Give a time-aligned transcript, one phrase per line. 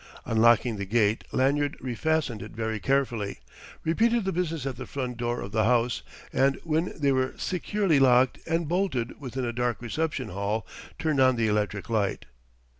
[0.25, 3.37] Unlocking the gate, Lanyard refastened it very carefully,
[3.83, 6.01] repeated the business at the front door of the house,
[6.33, 10.65] and when they were securely locked and bolted within a dark reception hall,
[10.97, 12.25] turned on the electric light.